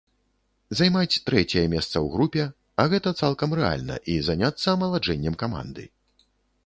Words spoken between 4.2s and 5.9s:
заняцца амаладжэннем каманды.